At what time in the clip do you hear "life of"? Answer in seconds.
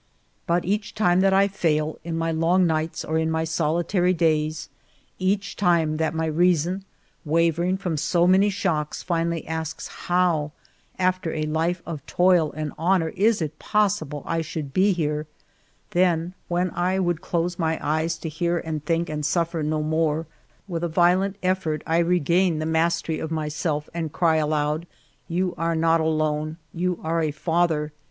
11.43-12.03